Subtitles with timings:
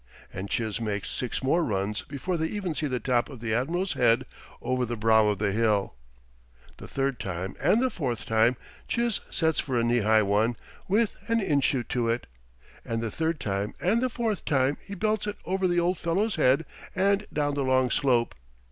[0.33, 3.93] And Chiz makes six more runs before they even see the top of the admiral's
[3.93, 4.25] head
[4.59, 5.93] over the brow of the hill.
[6.77, 10.55] The third time, and the fourth time, Chiz sets for a knee high one
[10.87, 12.25] with an inshoot to it,
[12.83, 16.33] and the third time and the fourth time he belts it over the old fellow's
[16.35, 16.65] head
[16.95, 18.33] and down the long slope.